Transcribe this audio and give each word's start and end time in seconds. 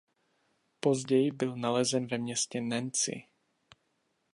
Později 0.79 1.31
byl 1.31 1.55
nalezen 1.55 2.07
ve 2.07 2.17
městě 2.17 2.61
Nancy. 2.61 3.23